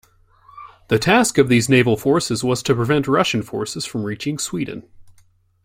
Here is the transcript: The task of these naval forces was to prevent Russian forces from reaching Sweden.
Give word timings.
The 0.87 0.97
task 0.97 1.37
of 1.37 1.47
these 1.47 1.69
naval 1.69 1.95
forces 1.95 2.43
was 2.43 2.63
to 2.63 2.73
prevent 2.73 3.07
Russian 3.07 3.43
forces 3.43 3.85
from 3.85 4.01
reaching 4.01 4.39
Sweden. 4.39 4.89